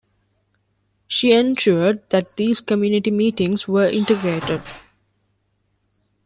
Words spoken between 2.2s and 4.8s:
these Community Meetings were integrated.